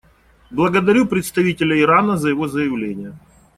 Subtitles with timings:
[0.49, 3.13] Благодарю представителя Ирана за его заявление.